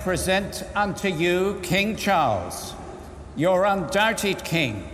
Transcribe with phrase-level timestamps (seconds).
[0.00, 2.74] present unto you King Charles,
[3.36, 4.88] your undoubted king.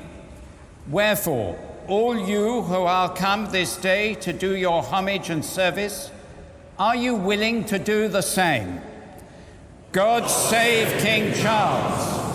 [0.89, 6.11] Wherefore, all you who are come this day to do your homage and service,
[6.79, 8.81] are you willing to do the same?
[9.93, 12.26] God save King Charles.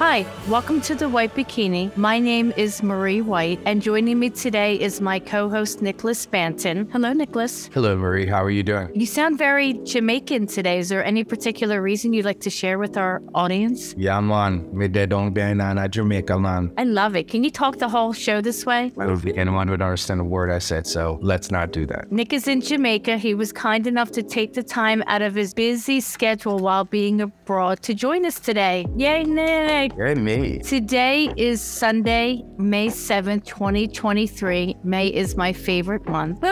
[0.00, 1.94] Hi, welcome to the White Bikini.
[1.94, 6.90] My name is Marie White, and joining me today is my co host, Nicholas Banton.
[6.90, 7.68] Hello, Nicholas.
[7.74, 8.24] Hello, Marie.
[8.24, 8.88] How are you doing?
[8.94, 10.78] You sound very Jamaican today.
[10.78, 13.94] Is there any particular reason you'd like to share with our audience?
[13.98, 14.74] Yeah, man.
[14.74, 16.72] Me on banana Jamaica, man.
[16.78, 17.28] I love it.
[17.28, 18.92] Can you talk the whole show this way?
[18.98, 22.10] I don't think anyone would understand a word I said, so let's not do that.
[22.10, 23.18] Nick is in Jamaica.
[23.18, 27.20] He was kind enough to take the time out of his busy schedule while being
[27.20, 28.86] abroad to join us today.
[28.96, 29.89] Yay, Nick!
[29.98, 30.58] Yay, me.
[30.60, 34.76] Today is Sunday, May 7th, 2023.
[34.84, 36.42] May is my favorite month.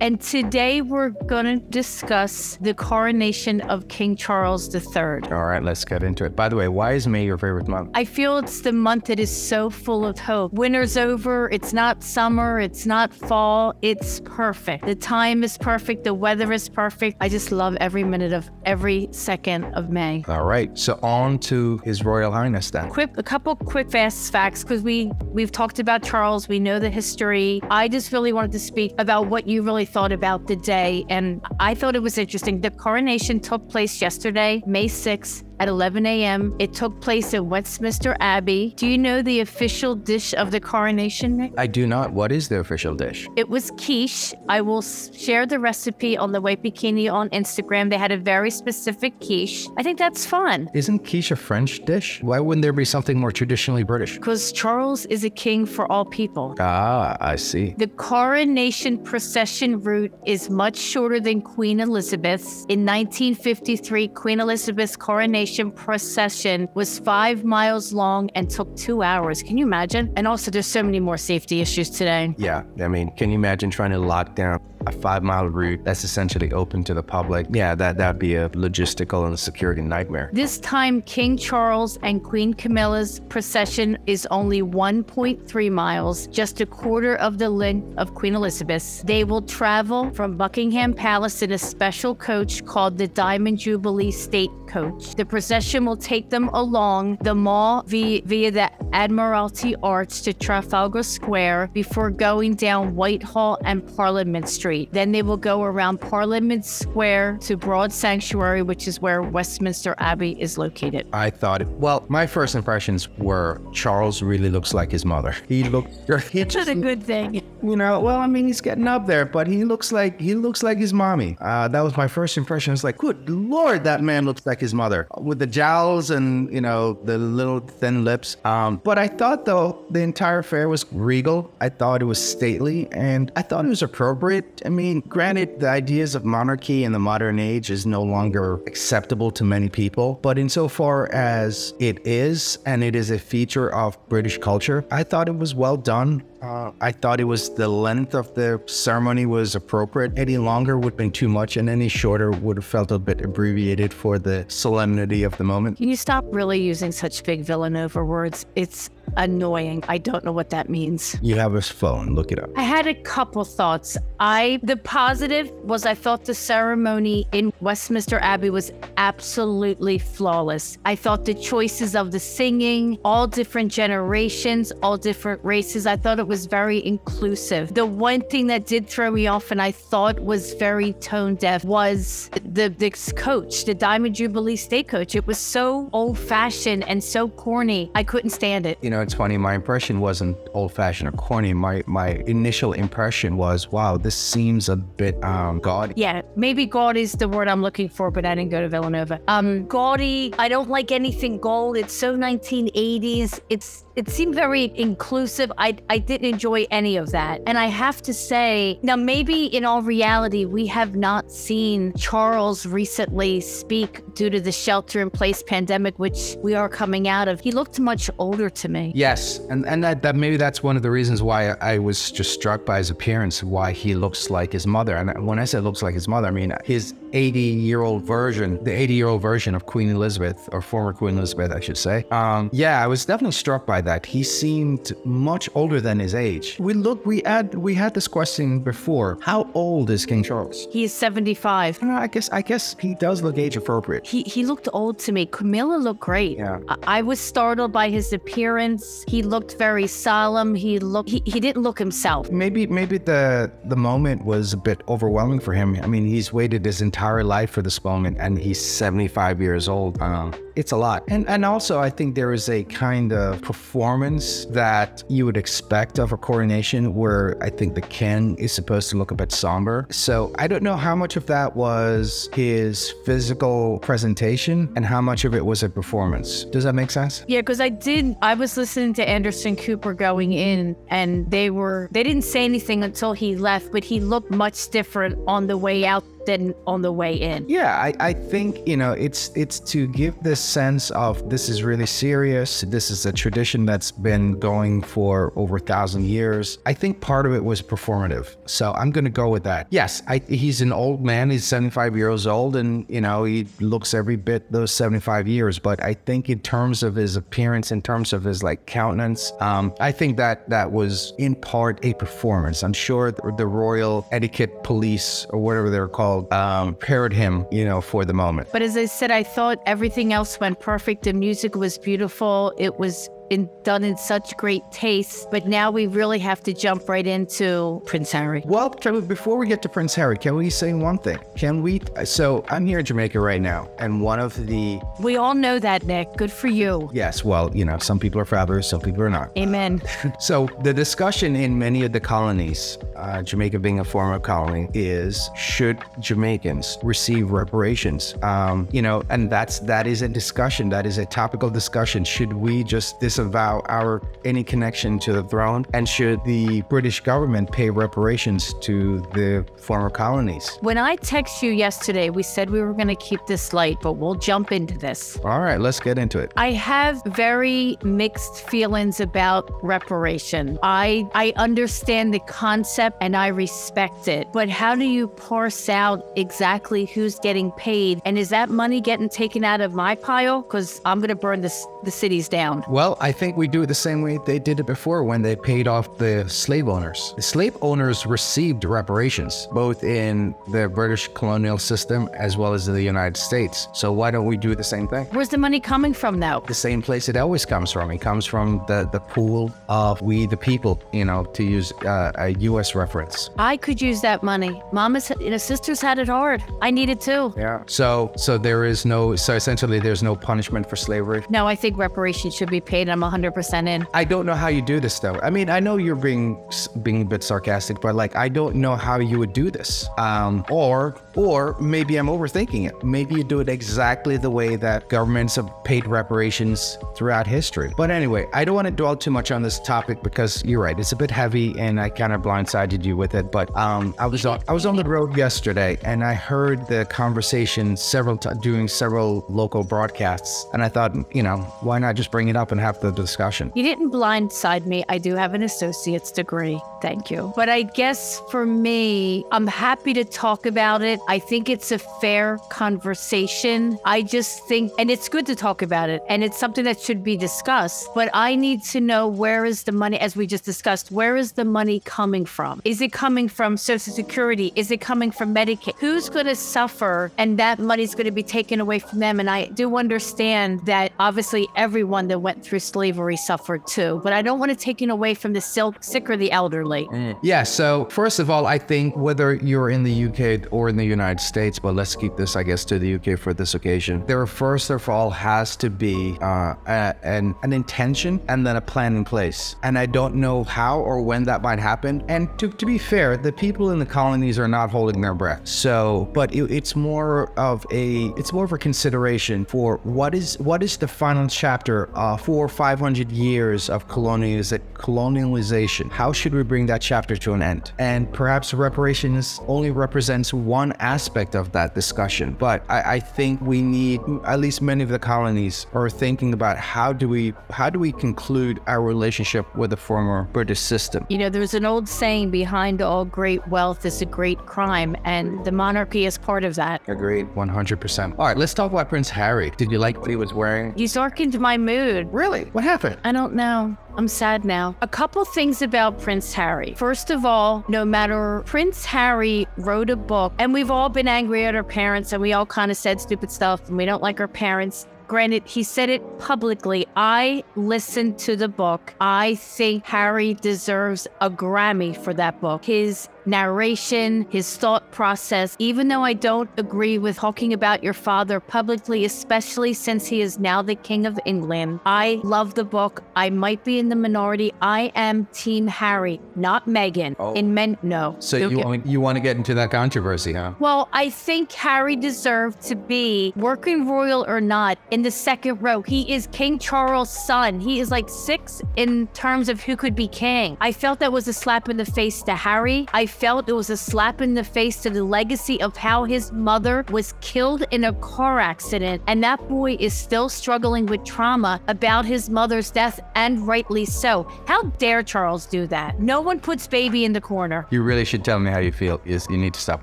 [0.00, 5.30] And today we're going to discuss the coronation of King Charles III.
[5.30, 6.34] All right, let's get into it.
[6.34, 7.90] By the way, why is May your favorite month?
[7.94, 10.52] I feel it's the month that is so full of hope.
[10.52, 11.48] Winter's over.
[11.50, 12.58] It's not summer.
[12.58, 13.74] It's not fall.
[13.80, 14.86] It's perfect.
[14.86, 16.04] The time is perfect.
[16.04, 17.16] The weather is perfect.
[17.20, 20.24] I just love every minute of every second of May.
[20.28, 22.88] All right, so on to His Royal Highness then.
[22.90, 26.48] Quick, a couple quick fast facts because we we've talked about Charles.
[26.48, 27.60] We know the history.
[27.70, 31.44] I just really wanted to speak about what you really thought about the day, and
[31.60, 32.60] I thought it was interesting.
[32.60, 36.54] The coronation took place yesterday, May 6th, at 11 a.m.
[36.58, 38.74] It took place at Westminster Abbey.
[38.76, 41.52] Do you know the official dish of the coronation, Nick?
[41.56, 42.12] I do not.
[42.12, 43.26] What is the official dish?
[43.36, 44.34] It was quiche.
[44.48, 47.90] I will share the recipe on the White Bikini on Instagram.
[47.90, 49.66] They had a very specific quiche.
[49.78, 52.22] I think that's fun Isn't quiche a French dish?
[52.22, 54.16] Why wouldn't there be something more traditionally British?
[54.16, 56.54] because Charles is a king for all people.
[56.58, 57.74] Ah, I see.
[57.78, 62.64] The coronation procession route is much shorter than Queen Elizabeth's.
[62.68, 69.42] In 1953, Queen Elizabeth's coronation procession was five miles long and took two hours.
[69.42, 70.12] Can you imagine?
[70.16, 72.34] And also, there's so many more safety issues today.
[72.38, 76.04] Yeah, I mean, can you imagine trying to lock down a five mile route that's
[76.04, 77.46] essentially open to the public?
[77.50, 80.30] Yeah, that, that'd be a logistical and security nightmare.
[80.32, 87.16] This time, King Charles and Queen Camilla's procession is only 1.3 miles, just a quarter
[87.16, 89.02] of the length of Queen Elizabeth's.
[89.02, 94.50] They will travel from Buckingham Palace in a special coach called the Diamond Jubilee State
[94.68, 95.14] Coach.
[95.14, 101.02] The procession will take them along the mall via, via the Admiralty Arch to Trafalgar
[101.02, 104.75] Square before going down Whitehall and Parliament Street.
[104.92, 110.40] Then they will go around Parliament Square to Broad Sanctuary, which is where Westminster Abbey
[110.40, 111.06] is located.
[111.12, 115.34] I thought, well, my first impressions were Charles really looks like his mother.
[115.48, 117.42] He looks, That's just, a good thing.
[117.62, 120.62] you know, well, I mean, he's getting up there, but he looks like he looks
[120.62, 121.36] like his mommy.
[121.40, 122.72] Uh, that was my first impression.
[122.72, 126.60] It's like, good lord, that man looks like his mother with the jowls and you
[126.60, 128.36] know the little thin lips.
[128.44, 131.50] Um, but I thought though the entire affair was regal.
[131.60, 134.62] I thought it was stately, and I thought it was appropriate.
[134.66, 139.30] I mean, granted, the ideas of monarchy in the modern age is no longer acceptable
[139.30, 144.38] to many people, but insofar as it is, and it is a feature of British
[144.38, 146.24] culture, I thought it was well done.
[146.42, 150.18] Uh, I thought it was the length of the ceremony was appropriate.
[150.18, 153.20] Any longer would have been too much, and any shorter would have felt a bit
[153.20, 155.78] abbreviated for the solemnity of the moment.
[155.78, 158.46] Can you stop really using such big Villanova words?
[158.56, 159.82] It's annoying.
[159.88, 161.16] I don't know what that means.
[161.22, 162.50] You have his phone, look it up.
[162.56, 163.96] I had a couple thoughts.
[164.20, 170.78] I the positive was I thought the ceremony in Westminster Abbey was absolutely flawless.
[170.84, 176.18] I thought the choices of the singing, all different generations, all different races, I thought
[176.18, 177.74] it was very inclusive.
[177.74, 181.64] The one thing that did throw me off and I thought was very tone deaf
[181.64, 185.14] was the this coach, the Diamond Jubilee State coach.
[185.14, 187.90] It was so old-fashioned and so corny.
[187.94, 188.78] I couldn't stand it.
[188.82, 189.36] You know, it's funny.
[189.36, 191.52] My impression wasn't old-fashioned or corny.
[191.52, 195.94] My my initial impression was, wow, this seems a bit um gaudy.
[195.96, 199.20] Yeah, maybe gaudy is the word I'm looking for, but I didn't go to Villanova.
[199.28, 200.34] Um, gaudy.
[200.38, 201.76] I don't like anything gold.
[201.76, 203.40] It's so 1980s.
[203.50, 205.50] It's it seemed very inclusive.
[205.58, 209.64] I I didn't enjoy any of that, and I have to say, now maybe in
[209.64, 216.36] all reality, we have not seen Charles recently speak due to the shelter-in-place pandemic, which
[216.42, 217.40] we are coming out of.
[217.40, 218.85] He looked much older to me.
[218.86, 218.92] Way.
[218.94, 222.32] Yes, and and that, that maybe that's one of the reasons why I was just
[222.32, 224.96] struck by his appearance, why he looks like his mother.
[224.96, 228.62] And when I say looks like his mother, I mean his 80 year old version,
[228.64, 232.04] the 80 year old version of Queen Elizabeth, or former Queen Elizabeth, I should say.
[232.10, 234.04] Um, yeah, I was definitely struck by that.
[234.04, 236.56] He seemed much older than his age.
[236.58, 239.18] We look, we had we had this question before.
[239.22, 240.66] How old is King Charles?
[240.70, 241.82] He is 75.
[241.82, 244.06] I, know, I guess I guess he does look age appropriate.
[244.06, 245.26] He he looked old to me.
[245.26, 246.38] Camilla looked great.
[246.38, 246.60] Yeah.
[246.68, 248.75] I, I was startled by his appearance.
[249.06, 250.54] He looked very solemn.
[250.54, 252.30] He looked he, he didn't look himself.
[252.30, 255.76] Maybe maybe the the moment was a bit overwhelming for him.
[255.82, 260.00] I mean, he's waited his entire life for this moment, and he's 75 years old.
[260.00, 261.04] Um, it's a lot.
[261.08, 265.98] And and also I think there is a kind of performance that you would expect
[265.98, 269.86] of a coronation where I think the king is supposed to look a bit somber.
[269.90, 275.24] So I don't know how much of that was his physical presentation and how much
[275.24, 276.44] of it was a performance.
[276.44, 277.24] Does that make sense?
[277.28, 278.16] Yeah, because I did.
[278.22, 282.82] I was listening to Anderson Cooper going in, and they were they didn't say anything
[282.82, 286.92] until he left, but he looked much different on the way out than on the
[286.92, 287.48] way in.
[287.48, 291.62] Yeah, I, I think you know it's it's to give this sense of this is
[291.62, 292.62] really serious.
[292.62, 296.58] This is a tradition that's been going for over a thousand years.
[296.66, 299.68] I think part of it was performative, so I'm going to go with that.
[299.70, 301.30] Yes, I, he's an old man.
[301.30, 305.58] He's 75 years old, and you know he looks every bit those 75 years.
[305.58, 309.72] But I think in terms of his appearance, in terms of his like countenance, um,
[309.80, 312.62] I think that that was in part a performance.
[312.62, 317.64] I'm sure the, the royal etiquette police or whatever they're called um, paired him, you
[317.64, 318.48] know, for the moment.
[318.52, 321.04] But as I said, I thought everything else went perfect.
[321.04, 322.52] The music was beautiful.
[322.58, 325.28] It was in, done in such great taste.
[325.30, 328.42] But now we really have to jump right into Prince Harry.
[328.44, 331.18] Well, before we get to Prince Harry, can we say one thing?
[331.36, 331.80] Can we?
[332.04, 335.84] So I'm here in Jamaica right now, and one of the We all know that,
[335.84, 336.16] Nick.
[336.16, 336.90] Good for you.
[336.92, 339.30] yes, well, you know, some people are fathers, some people are not.
[339.36, 339.82] Amen.
[340.18, 345.30] So the discussion in many of the colonies, uh, Jamaica being a former colony, is
[345.36, 348.14] should Jamaicans receive reparations?
[348.22, 350.68] Um, you know, and that's that is a discussion.
[350.70, 352.04] That is a topical discussion.
[352.04, 357.50] Should we just disavow our any connection to the throne, and should the British government
[357.50, 360.58] pay reparations to the former colonies?
[360.60, 363.94] When I text you yesterday, we said we were going to keep this light, but
[363.94, 365.18] we'll jump into this.
[365.24, 366.32] All right, let's get into it.
[366.36, 370.58] I have very mixed feelings about reparation.
[370.62, 374.26] I I understand the concept and I respect it.
[374.32, 379.08] But how do you parse out exactly who's getting paid and is that money getting
[379.08, 382.64] taken out of my pile cuz I'm going to burn this the cities down?
[382.68, 385.36] Well, I think we do it the same way they did it before when they
[385.36, 387.14] paid off the slave owners.
[387.14, 392.74] The slave owners received reparations, both in the British colonial system as well as in
[392.74, 393.68] the United States.
[393.72, 395.06] So why don't we do the same thing?
[395.12, 396.40] Where's the money coming from now?
[396.40, 397.92] The same place it always comes from.
[397.92, 402.10] It comes from the, the pool of we the people, you know, to use uh,
[402.16, 402.74] a U.S.
[402.74, 403.30] reference.
[403.38, 404.60] I could use that money.
[404.72, 406.42] Mama's you know sisters had it hard.
[406.60, 407.32] I need it too.
[407.36, 407.62] Yeah.
[407.68, 411.24] So so there is no so essentially there's no punishment for slavery.
[411.30, 412.95] No, I think reparations should be paid.
[413.02, 413.86] I'm 100% in.
[413.92, 415.18] I don't know how you do this though.
[415.22, 416.42] I mean, I know you're being
[416.82, 419.88] being a bit sarcastic, but like I don't know how you would do this.
[419.98, 422.84] Um, or or maybe I'm overthinking it.
[422.84, 427.72] Maybe you do it exactly the way that governments have paid reparations throughout history.
[427.76, 430.78] But anyway, I don't want to dwell too much on this topic because you're right,
[430.78, 433.32] it's a bit heavy, and I kind of blindsided you with it.
[433.32, 436.84] But um, I was on I was on the road yesterday, and I heard the
[436.86, 442.10] conversation several times doing several local broadcasts, and I thought, you know, why not just
[442.10, 443.52] bring it up and have the discussion?
[443.54, 444.84] You didn't blindside me.
[444.88, 446.60] I do have an associate's degree.
[446.86, 447.32] Thank you.
[447.34, 451.00] But I guess for me, I'm happy to talk about it.
[451.08, 453.76] I think it's a fair conversation.
[453.84, 457.02] I just think, and it's good to talk about it, and it's something that should
[457.02, 457.88] be discussed.
[457.92, 461.32] But I need to know where is the money, as we just discussed, where is
[461.32, 462.62] the money coming from?
[462.64, 464.52] Is it coming from Social Security?
[464.54, 465.74] Is it coming from Medicaid?
[465.80, 469.18] Who's going to suffer and that money's going to be taken away from them?
[469.18, 474.22] And I do understand that obviously everyone that went through slavery suffered too, but I
[474.22, 476.75] don't want to take it away from the sick or the elderly.
[477.22, 480.84] Yeah, so first of all, I think whether you're in the UK or in the
[480.84, 484.26] United States, but let's keep this, I guess, to the UK for this occasion, there
[484.26, 488.96] first of all has to be uh, a, an, an intention and then a plan
[488.96, 489.56] in place.
[489.62, 492.04] And I don't know how or when that might happen.
[492.08, 495.46] And to, to be fair, the people in the colonies are not holding their breath.
[495.46, 500.38] So, but it, it's more of a, it's more of a consideration for what is,
[500.38, 505.90] what is the final chapter uh, for 500 years of colonializ- colonialization?
[505.90, 507.72] How should we bring that chapter to an end.
[507.78, 512.32] And perhaps reparations only represents one aspect of that discussion.
[512.32, 516.56] But I, I think we need, at least many of the colonies are thinking about
[516.56, 521.04] how do we how do we conclude our relationship with the former British system.
[521.10, 525.44] You know, there's an old saying behind all great wealth is a great crime, and
[525.44, 526.80] the monarchy is part of that.
[526.88, 528.18] Agreed, 100%.
[528.18, 529.50] All right, let's talk about Prince Harry.
[529.58, 530.72] Did you like what he was wearing?
[530.74, 532.10] You darkened my mood.
[532.10, 532.44] Really?
[532.52, 532.96] What happened?
[533.04, 533.76] I don't know.
[533.96, 534.76] I'm sad now.
[534.82, 536.74] A couple things about Prince Harry.
[536.76, 541.46] First of all, no matter Prince Harry wrote a book, and we've all been angry
[541.46, 544.20] at our parents, and we all kind of said stupid stuff, and we don't like
[544.20, 544.86] our parents.
[545.08, 546.86] Granted, he said it publicly.
[546.96, 548.92] I listened to the book.
[549.00, 552.64] I think Harry deserves a Grammy for that book.
[552.64, 558.40] His narration, his thought process, even though I don't agree with talking about your father
[558.40, 561.80] publicly, especially since he is now the King of England.
[561.86, 563.02] I love the book.
[563.14, 564.52] I might be in the minority.
[564.62, 567.16] I am Team Harry, not Meghan.
[567.18, 567.34] Oh.
[567.34, 568.16] In men, no.
[568.18, 570.52] So Don't you get- want, you want to get into that controversy, huh?
[570.58, 575.82] well, I think Harry deserved to be working royal or not in the second row.
[575.82, 577.60] He is King Charles' son.
[577.60, 580.56] He is like six in terms of who could be king.
[580.60, 582.86] I felt that was a slap in the face to Harry.
[582.92, 586.30] I felt it was a slap in the face to the legacy of how his
[586.32, 589.02] mother was killed in a car accident.
[589.06, 594.24] And that boy is still struggling with trauma about his mother's death, and rightly so.
[594.46, 595.98] How dare Charles do that?
[596.00, 597.66] No one puts baby in the corner.
[597.70, 599.00] You really should tell me how you feel.
[599.04, 599.82] Is you need to stop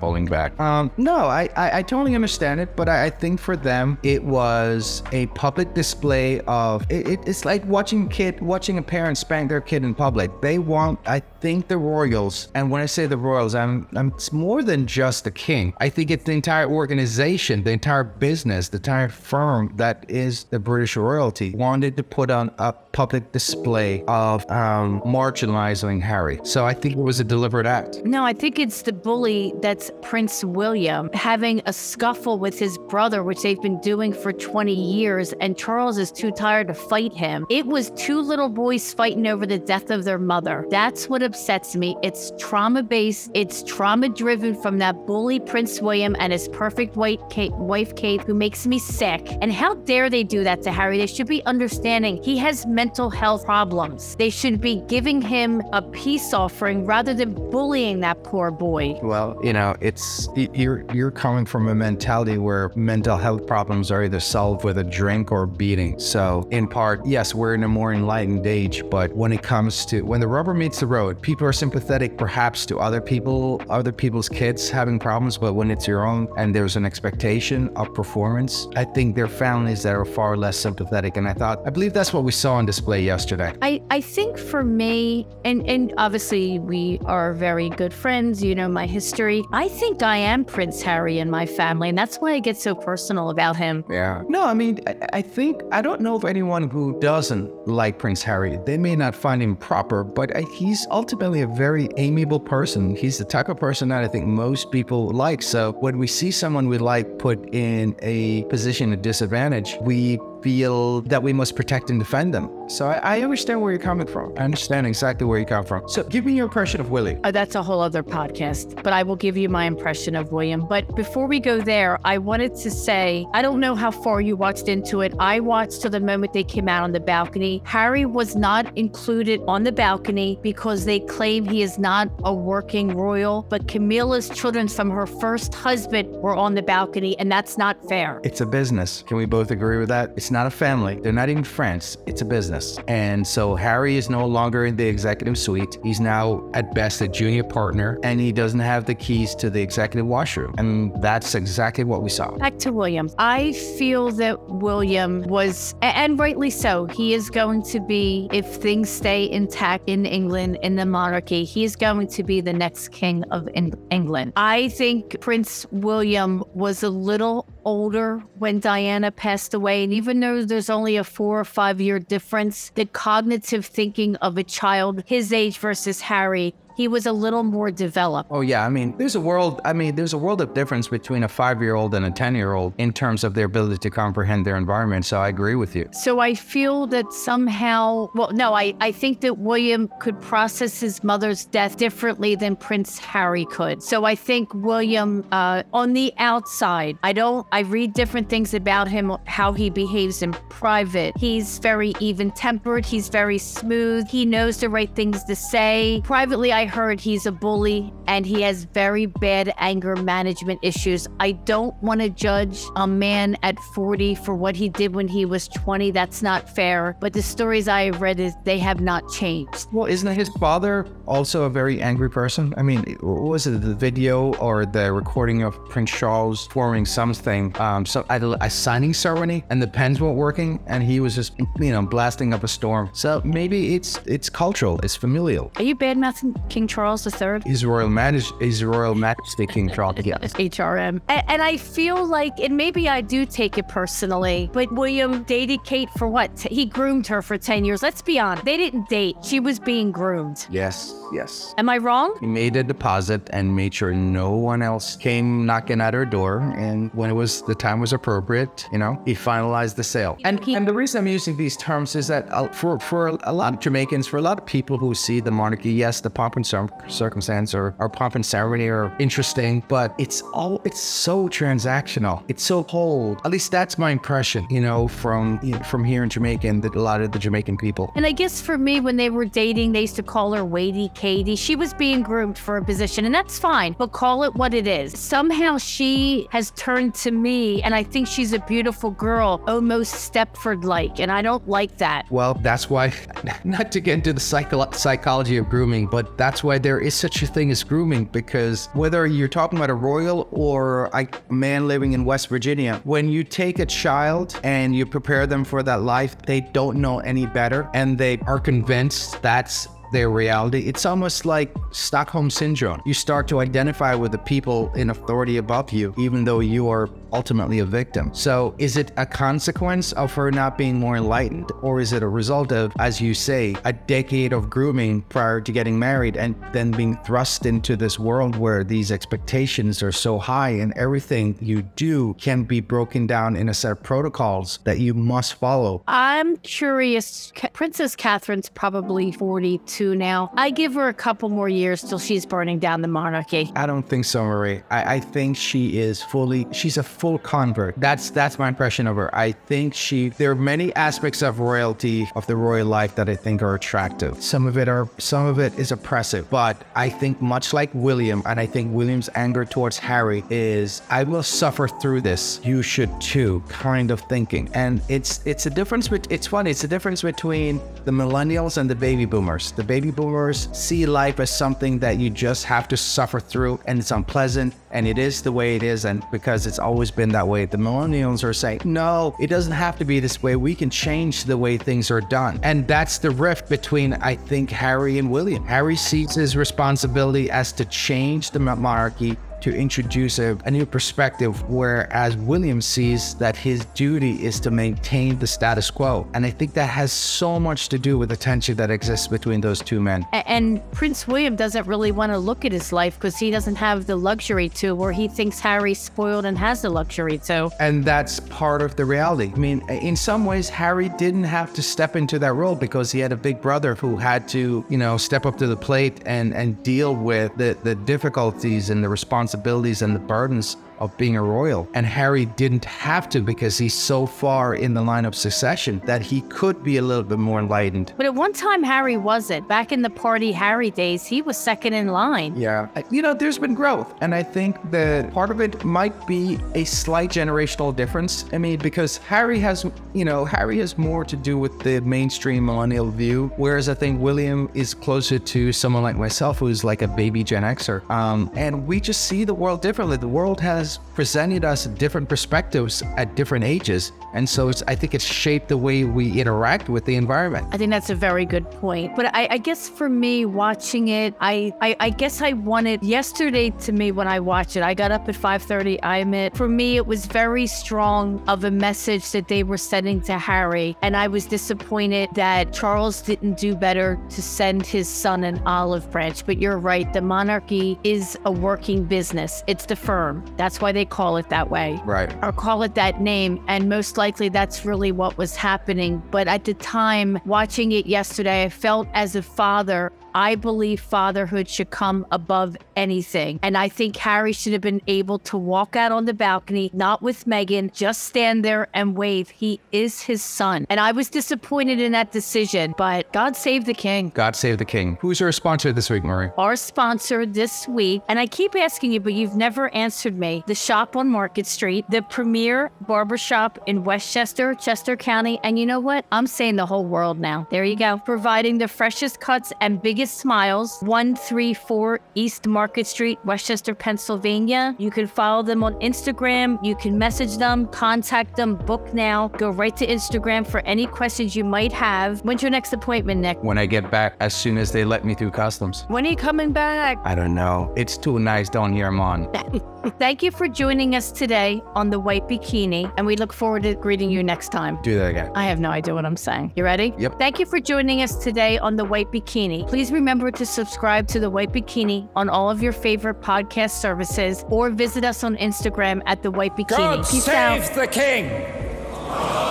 [0.00, 0.58] holding back.
[0.60, 4.22] Um, no, I, I, I totally understand it, but I, I think for them it
[4.22, 9.48] was a public display of it, it- it's like watching kid watching a parent spank
[9.48, 10.30] their kid in public.
[10.40, 14.32] They want I think the royals, and when I say the royals, I'm, I'm it's
[14.32, 15.74] more than just the king.
[15.78, 20.58] I think it's the entire organization, the entire business, the entire firm that is the
[20.58, 26.38] British royalty wanted to put on a public display of um, marginalizing Harry.
[26.44, 28.04] So I think it was a deliberate act.
[28.04, 33.22] No, I think it's the bully that's Prince William having a scuffle with his brother,
[33.24, 37.46] which they've been doing for 20 years, and Charles is too tired to fight him.
[37.50, 40.66] It was two little boys fighting over the death of their mother.
[40.70, 41.96] That's what upsets me.
[42.02, 47.20] It's trauma based, it's trauma driven from that bully Prince William and his perfect white
[47.30, 49.26] Kate, wife Kate, who makes me sick.
[49.40, 50.98] And how dare they do that to Harry?
[50.98, 54.16] They should be understanding he has mental health problems.
[54.16, 58.98] They should be giving him a peace offering rather than bullying that poor boy.
[59.02, 64.04] Well, you know, it's you're you're coming from a mentality where mental health problems are
[64.04, 65.98] either solved with a drink or beating.
[65.98, 70.02] So, in part, yes, we're in a more enlightened age, but when it comes to
[70.02, 74.28] when the rubber meets the road, people are sympathetic perhaps to other people, other people's
[74.28, 78.84] kids having problems, but when it's your own and there's an expectation of performance, I
[78.84, 81.16] think there are families that are far less sympathetic.
[81.16, 83.54] And I thought, I believe that's what we saw on display yesterday.
[83.62, 88.68] I, I think for me, and, and obviously we are very good friends, you know
[88.68, 89.42] my history.
[89.52, 92.74] I think I am Prince Harry in my family, and that's why I get so
[92.74, 93.84] personal about him.
[93.88, 94.22] Yeah.
[94.28, 98.22] No, I mean, I, I think, I don't know of anyone who doesn't like Prince
[98.22, 98.58] Harry.
[98.66, 102.83] They may not find him proper, but I, he's ultimately a very amiable person.
[102.84, 105.42] Um, he's the type of person that I think most people like.
[105.42, 111.00] So when we see someone we like put in a position of disadvantage, we feel
[111.00, 112.50] that we must protect and defend them.
[112.68, 114.32] So I, I understand where you're coming from.
[114.36, 115.88] I understand exactly where you come from.
[115.88, 117.18] So give me your impression of Willie.
[117.24, 120.66] Uh, that's a whole other podcast, but I will give you my impression of William.
[120.66, 124.36] But before we go there, I wanted to say I don't know how far you
[124.36, 125.14] watched into it.
[125.18, 127.62] I watched to the moment they came out on the balcony.
[127.64, 132.94] Harry was not included on the balcony because they claim he is not a working
[132.94, 137.82] royal, but Camilla's children from her first husband were on the balcony, and that's not
[137.88, 138.20] fair.
[138.24, 139.02] It's a business.
[139.06, 140.10] Can we both agree with that?
[140.16, 140.96] It's not a family.
[141.00, 141.96] They're not even friends.
[142.06, 142.78] It's a business.
[142.88, 145.78] And so Harry is no longer in the executive suite.
[145.82, 149.62] He's now, at best, a junior partner, and he doesn't have the keys to the
[149.62, 150.52] executive washroom.
[150.58, 152.36] And that's exactly what we saw.
[152.36, 153.08] Back to William.
[153.18, 158.90] I feel that William was, and rightly so, he is going to be, if things
[158.90, 163.22] stay intact in England, in the monarchy, he is going to be the next king
[163.30, 164.32] of Eng- England.
[164.34, 169.84] I think Prince William was a little older when Diana passed away.
[169.84, 174.44] And even there's only a four or five year difference, the cognitive thinking of a
[174.44, 178.30] child his age versus Harry, he was a little more developed.
[178.30, 179.60] Oh yeah, I mean, there's a world.
[179.64, 183.24] I mean, there's a world of difference between a five-year-old and a ten-year-old in terms
[183.24, 185.04] of their ability to comprehend their environment.
[185.04, 185.88] So I agree with you.
[185.92, 191.04] So I feel that somehow, well, no, I, I think that William could process his
[191.04, 193.82] mother's death differently than Prince Harry could.
[193.82, 198.88] So I think William, uh, on the outside, I don't, I read different things about
[198.88, 201.16] him, how he behaves in private.
[201.16, 206.00] He's very even tempered, he's very smooth, he knows the right things to say.
[206.04, 211.06] Privately, I I heard, he's a bully and he has very bad anger management issues.
[211.20, 215.26] I don't want to judge a man at 40 for what he did when he
[215.26, 215.90] was 20.
[215.90, 216.96] That's not fair.
[217.00, 219.66] But the stories I have read is they have not changed.
[219.72, 222.54] Well, isn't his father also a very angry person?
[222.56, 227.84] I mean, was it the video or the recording of Prince Charles forming something, um,
[227.84, 231.38] so at a, a signing ceremony, and the pens weren't working, and he was just,
[231.58, 232.88] you know, blasting up a storm.
[232.94, 235.52] So maybe it's it's cultural, it's familial.
[235.56, 237.40] Are you bad mouthing King Charles III?
[237.44, 239.96] His royal manage, his royal majesty King Charles.
[240.04, 240.20] Yes.
[240.34, 241.00] HRM.
[241.08, 245.64] And, and I feel like, and maybe I do take it personally, but William dated
[245.64, 246.30] Kate for what?
[246.38, 247.82] He groomed her for 10 years.
[247.82, 248.44] Let's be honest.
[248.44, 249.16] They didn't date.
[249.24, 250.46] She was being groomed.
[250.48, 251.54] Yes, yes.
[251.58, 252.16] Am I wrong?
[252.20, 256.38] He made a deposit and made sure no one else came knocking at her door.
[256.56, 260.18] And when it was the time was appropriate, you know, he finalized the sale.
[260.22, 263.54] And and the reason I'm using these terms is that uh, for for a lot
[263.54, 266.43] of Jamaicans, for a lot of people who see the monarchy, yes, the pomp and
[266.44, 272.22] cir- circumstance or, or pomp and ceremony are interesting, but it's all it's so transactional.
[272.28, 273.20] It's so cold.
[273.24, 276.62] At least that's my impression, you know, from you know, from here in Jamaica and
[276.62, 277.92] that a lot of the Jamaican people.
[277.96, 280.94] And I guess for me, when they were dating, they used to call her Waity
[280.94, 281.36] Katie.
[281.36, 284.66] She was being groomed for a position, and that's fine, but call it what it
[284.66, 284.98] is.
[284.98, 290.64] Somehow she has turned to me, and I think she's a beautiful girl, almost Stepford
[290.64, 292.06] like, and I don't like that.
[292.10, 292.92] Well, that's why,
[293.44, 297.22] not to get into the psycho- psychology of grooming, but that's why there is such
[297.22, 301.92] a thing as grooming because whether you're talking about a royal or a man living
[301.92, 306.20] in West Virginia, when you take a child and you prepare them for that life,
[306.22, 310.66] they don't know any better and they are convinced that's their reality.
[310.66, 312.82] It's almost like Stockholm syndrome.
[312.84, 316.90] You start to identify with the people in authority above you, even though you are
[317.12, 318.12] ultimately a victim.
[318.12, 322.08] So, is it a consequence of her not being more enlightened, or is it a
[322.08, 326.72] result of, as you say, a decade of grooming prior to getting married and then
[326.72, 332.14] being thrust into this world where these expectations are so high and everything you do
[332.14, 335.84] can be broken down in a set of protocols that you must follow?
[335.86, 337.32] I'm curious.
[337.52, 340.30] Princess Catherine's probably 42 now.
[340.36, 343.50] I give her a couple more years till she's burning down the monarchy.
[343.56, 344.62] I don't think so, Marie.
[344.70, 347.74] I, I think she is fully she's a full convert.
[347.76, 349.12] That's that's my impression of her.
[349.14, 353.16] I think she there are many aspects of royalty of the royal life that I
[353.16, 354.22] think are attractive.
[354.22, 358.22] Some of it are some of it is oppressive, but I think much like William,
[358.26, 362.40] and I think William's anger towards Harry is I will suffer through this.
[362.44, 364.48] You should too, kind of thinking.
[364.54, 368.68] And it's it's a difference bet it's funny, it's a difference between the millennials and
[368.68, 369.52] the baby boomers.
[369.52, 373.76] The baby boomers see life as something that you just have to suffer through and
[373.76, 377.26] it's unpleasant and it is the way it is and because it's always been that
[377.26, 377.44] way.
[377.44, 380.36] The millennials are saying, "No, it doesn't have to be this way.
[380.36, 384.48] We can change the way things are done." And that's the rift between I think
[384.50, 385.44] Harry and William.
[385.44, 391.48] Harry sees his responsibility as to change the monarchy to introduce a, a, new perspective,
[391.50, 396.06] whereas William sees that his duty is to maintain the status quo.
[396.14, 399.40] And I think that has so much to do with the tension that exists between
[399.40, 400.06] those two men.
[400.12, 403.56] A- And Prince William doesn't really want to look at his life because he doesn't
[403.56, 407.50] have the luxury to, where he thinks Harry's spoiled and has the luxury to.
[407.60, 409.32] And that's part of the reality.
[409.34, 413.00] I mean, in some ways, Harry didn't have to step into that role because he
[413.00, 416.32] had a big brother who had to, you know, step up to the plate and,
[416.32, 419.33] and deal with the, the difficulties and the responsibilities
[419.82, 421.68] and the burdens of being a royal.
[421.74, 426.02] And Harry didn't have to because he's so far in the line of succession that
[426.02, 427.92] he could be a little bit more enlightened.
[427.96, 429.48] But at one time, Harry wasn't.
[429.48, 432.34] Back in the party Harry days, he was second in line.
[432.36, 432.68] Yeah.
[432.90, 433.94] You know, there's been growth.
[434.00, 438.24] And I think that part of it might be a slight generational difference.
[438.32, 442.46] I mean, because Harry has, you know, Harry has more to do with the mainstream
[442.46, 446.88] millennial view, whereas I think William is closer to someone like myself who's like a
[446.88, 447.88] baby Gen Xer.
[447.90, 449.96] Um, and we just see the world differently.
[449.96, 450.63] The world has
[450.94, 453.92] presented us different perspectives at different ages.
[454.14, 457.48] And so it's, I think it's shaped the way we interact with the environment.
[457.52, 458.94] I think that's a very good point.
[458.94, 463.50] But I, I guess for me, watching it, I, I, I guess I wanted yesterday
[463.50, 464.62] to me when I watched it.
[464.62, 465.80] I got up at 5:30.
[465.82, 470.00] I admit, for me, it was very strong of a message that they were sending
[470.02, 475.24] to Harry, and I was disappointed that Charles didn't do better to send his son
[475.24, 476.24] an olive branch.
[476.24, 479.42] But you're right, the monarchy is a working business.
[479.46, 480.24] It's the firm.
[480.36, 482.12] That's why they call it that way Right.
[482.22, 483.42] or call it that name.
[483.48, 486.02] And most likely that's really what was happening.
[486.10, 491.48] But at the time, watching it yesterday, I felt as a father I believe fatherhood
[491.48, 493.40] should come above anything.
[493.42, 497.02] And I think Harry should have been able to walk out on the balcony, not
[497.02, 499.30] with Meghan, just stand there and wave.
[499.30, 500.66] He is his son.
[500.70, 504.10] And I was disappointed in that decision, but God save the king.
[504.14, 504.98] God save the king.
[505.00, 506.30] Who's our sponsor this week, Marie?
[506.38, 510.44] Our sponsor this week, and I keep asking you, but you've never answered me.
[510.46, 515.40] The shop on Market Street, the premier barbershop in Westchester, Chester County.
[515.42, 516.04] And you know what?
[516.12, 517.46] I'm saying the whole world now.
[517.50, 517.98] There you go.
[518.04, 520.78] Providing the freshest cuts and biggest smiles.
[520.82, 524.74] 134 East Market Street, West Chester, Pennsylvania.
[524.78, 526.64] You can follow them on Instagram.
[526.64, 529.28] You can message them, contact them, book now.
[529.28, 532.20] Go right to Instagram for any questions you might have.
[532.22, 533.42] When's your next appointment, Nick?
[533.42, 535.84] When I get back, as soon as they let me through customs.
[535.88, 536.98] When are you coming back?
[537.04, 537.72] I don't know.
[537.76, 539.28] It's too nice down here, man.
[539.98, 543.74] Thank you for joining us today on the White Bikini, and we look forward to
[543.74, 544.78] greeting you next time.
[544.82, 545.30] Do that again.
[545.34, 546.52] I have no idea what I'm saying.
[546.56, 546.94] You ready?
[546.98, 547.18] Yep.
[547.18, 549.68] Thank you for joining us today on The White Bikini.
[549.68, 554.44] Please remember to subscribe to The White Bikini on all of your favorite podcast services
[554.48, 556.68] or visit us on Instagram at The White Bikini.
[556.76, 557.34] God Peace save
[557.68, 557.74] out.
[557.74, 559.43] the king!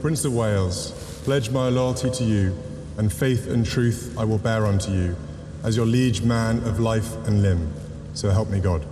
[0.00, 0.92] Prince of Wales,
[1.24, 2.56] pledge my loyalty to you,
[2.98, 5.16] and faith and truth I will bear unto you,
[5.64, 7.72] as your liege man of life and limb.
[8.14, 8.84] So help me God.